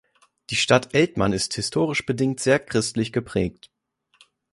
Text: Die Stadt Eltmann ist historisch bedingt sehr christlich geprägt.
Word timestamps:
Die 0.49 0.55
Stadt 0.55 0.95
Eltmann 0.95 1.31
ist 1.31 1.53
historisch 1.53 2.07
bedingt 2.07 2.39
sehr 2.39 2.57
christlich 2.57 3.13
geprägt. 3.13 3.69